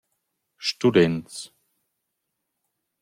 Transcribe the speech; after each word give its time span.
Students. 0.69 1.51